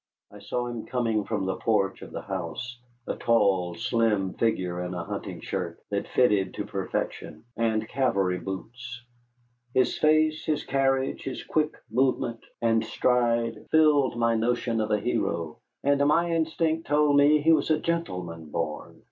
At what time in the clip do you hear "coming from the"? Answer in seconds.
0.87-1.57